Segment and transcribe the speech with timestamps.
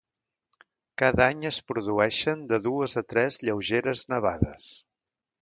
[1.01, 4.69] Cada any es produeixen de dues a tres lleugeres nevades.